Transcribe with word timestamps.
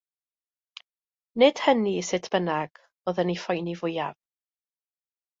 Nid 1.41 1.59
hynny, 1.65 1.91
sut 2.07 2.29
bynnag, 2.35 2.81
oedd 3.11 3.19
yn 3.25 3.33
ei 3.35 3.43
phoeni 3.43 3.75
fwyaf. 3.83 4.17